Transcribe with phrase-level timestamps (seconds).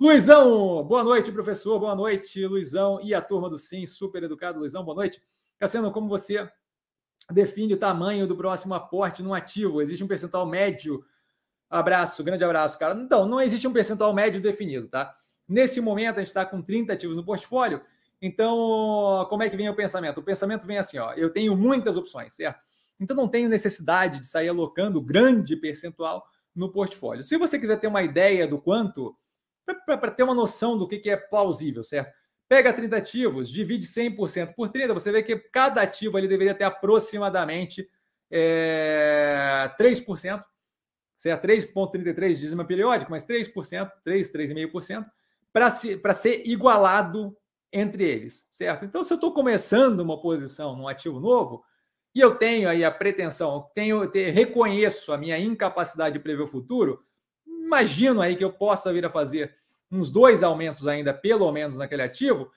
[0.00, 1.76] Luizão, boa noite, professor.
[1.80, 4.60] Boa noite, Luizão e a turma do Sim, super educado.
[4.60, 5.20] Luizão, boa noite.
[5.58, 6.48] Cassiano, como você
[7.32, 9.82] define o tamanho do próximo aporte no ativo?
[9.82, 11.04] Existe um percentual médio?
[11.68, 12.94] Abraço, grande abraço, cara.
[12.94, 15.12] Então, não existe um percentual médio definido, tá?
[15.48, 17.82] Nesse momento, a gente está com 30 ativos no portfólio.
[18.22, 20.18] Então, como é que vem o pensamento?
[20.18, 21.12] O pensamento vem assim, ó.
[21.14, 22.60] Eu tenho muitas opções, certo?
[23.00, 26.24] Então, não tenho necessidade de sair alocando grande percentual
[26.54, 27.24] no portfólio.
[27.24, 29.18] Se você quiser ter uma ideia do quanto,
[29.74, 32.12] para ter uma noção do que, que é plausível, certo?
[32.48, 36.64] Pega 30 ativos, divide 100% por 30, você vê que cada ativo ali deveria ter
[36.64, 37.88] aproximadamente
[38.30, 40.42] é, 3%,
[41.16, 41.46] certo?
[41.46, 45.06] 3,33 dízima periódica, mas 3%, 3, 3,5%,
[45.52, 47.36] para ser igualado
[47.72, 48.84] entre eles, certo?
[48.84, 51.62] Então, se eu estou começando uma posição num ativo novo,
[52.14, 57.04] e eu tenho aí a pretensão, tenho, reconheço a minha incapacidade de prever o futuro,
[57.68, 59.54] imagino aí que eu possa vir a fazer
[59.90, 62.50] uns dois aumentos ainda, pelo menos, naquele ativo.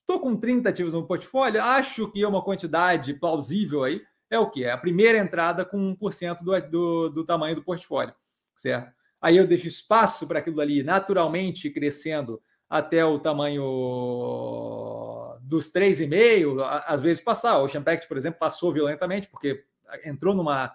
[0.00, 4.02] Estou com 30 ativos no portfólio, acho que é uma quantidade plausível aí.
[4.30, 4.64] É o que?
[4.64, 8.14] É a primeira entrada com 1% do, do, do tamanho do portfólio,
[8.54, 8.92] certo?
[9.20, 13.62] Aí eu deixo espaço para aquilo ali naturalmente crescendo até o tamanho
[15.42, 17.58] dos 3,5, às vezes passar.
[17.60, 19.64] O Champact, por exemplo, passou violentamente, porque
[20.04, 20.74] entrou numa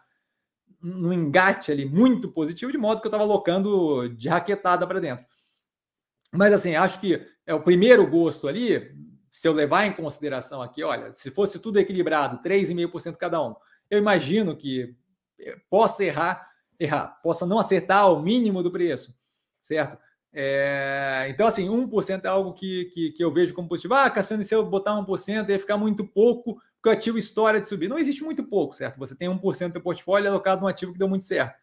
[0.82, 5.26] num engate ali muito positivo, de modo que eu estava alocando de raquetada para dentro.
[6.32, 8.96] Mas assim, acho que é o primeiro gosto ali,
[9.30, 13.56] se eu levar em consideração aqui, olha, se fosse tudo equilibrado, 3,5% cada um,
[13.90, 14.96] eu imagino que
[15.40, 16.50] eh, possa errar,
[16.80, 19.14] errar, possa não acertar o mínimo do preço,
[19.62, 19.98] certo?
[20.34, 23.94] É, então, assim, 1% é algo que, que, que, eu vejo como positivo.
[23.94, 27.68] Ah, Cassiano, se eu botar 1%, ia ficar muito pouco, porque o ativo história de
[27.68, 27.88] subir.
[27.88, 28.98] Não existe muito pouco, certo?
[28.98, 31.56] Você tem 1% do portfólio alocado num ativo que deu muito certo.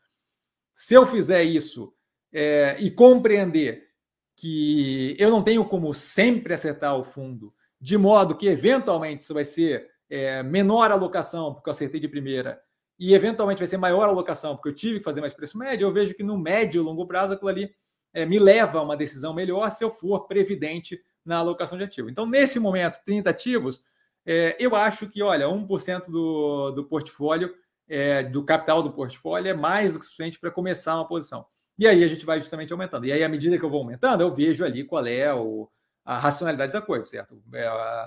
[0.73, 1.93] Se eu fizer isso
[2.33, 3.89] é, e compreender
[4.37, 9.45] que eu não tenho como sempre acertar o fundo, de modo que eventualmente isso vai
[9.45, 12.63] ser é, menor alocação, porque eu acertei de primeira,
[12.97, 15.93] e eventualmente vai ser maior alocação, porque eu tive que fazer mais preço médio, eu
[15.93, 17.75] vejo que no médio e longo prazo aquilo ali
[18.15, 22.09] é, me leva a uma decisão melhor se eu for previdente na alocação de ativo.
[22.09, 23.83] Então, nesse momento, 30 ativos,
[24.29, 27.55] é, eu acho que, olha, 1% do, do portfólio,
[27.89, 31.47] é, do capital do portfólio, é mais do que suficiente para começar uma posição.
[31.79, 33.07] E aí a gente vai justamente aumentando.
[33.07, 35.71] E aí, à medida que eu vou aumentando, eu vejo ali qual é o,
[36.05, 37.41] a racionalidade da coisa, certo?
[37.55, 38.07] É,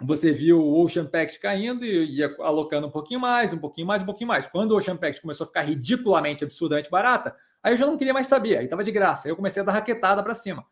[0.00, 4.02] você viu o Ocean Pact caindo e ia alocando um pouquinho mais, um pouquinho mais,
[4.02, 4.46] um pouquinho mais.
[4.46, 8.12] Quando o Ocean Pact começou a ficar ridiculamente, absurdamente barata, Aí eu já não queria
[8.12, 9.28] mais saber, aí estava de graça.
[9.28, 10.66] Aí eu comecei a dar raquetada para cima,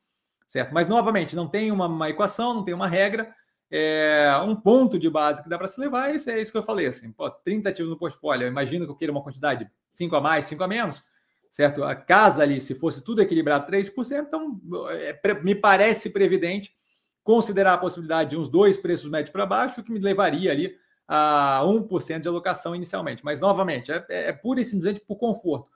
[0.48, 0.74] certo?
[0.74, 3.32] Mas, novamente, não tem uma, uma equação, não tem uma regra,
[3.70, 6.62] é um ponto de base que dá para se levar, isso é isso que eu
[6.62, 10.16] falei, assim, pô, 30 ativos no portfólio, eu imagino que eu queira uma quantidade 5
[10.16, 11.02] a mais, 5 a menos,
[11.50, 11.84] certo?
[11.84, 14.60] A casa ali, se fosse tudo equilibrado 3%, então
[14.90, 16.74] é, me parece previdente
[17.22, 20.74] considerar a possibilidade de uns dois preços médios para baixo, que me levaria ali
[21.06, 23.24] a 1% de alocação inicialmente.
[23.24, 25.68] Mas, novamente, é, é pura e simplesmente por conforto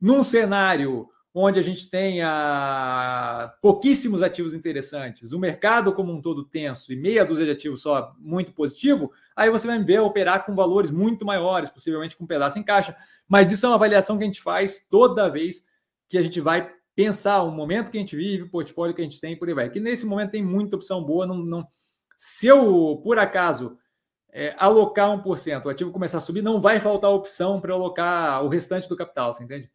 [0.00, 6.92] num cenário onde a gente tenha pouquíssimos ativos interessantes, o mercado como um todo tenso
[6.92, 10.90] e meia dúzia de ativos só muito positivo, aí você vai ver operar com valores
[10.90, 12.96] muito maiores, possivelmente com um pedaço em caixa.
[13.28, 15.64] Mas isso é uma avaliação que a gente faz toda vez
[16.08, 19.04] que a gente vai pensar o momento que a gente vive, o portfólio que a
[19.04, 19.70] gente tem, por aí vai.
[19.70, 21.26] Que nesse momento tem muita opção boa.
[21.26, 21.68] Não, não...
[22.16, 23.78] Se eu, por acaso,
[24.32, 28.48] é, alocar 1%, o ativo começar a subir, não vai faltar opção para alocar o
[28.48, 29.70] restante do capital, você entende?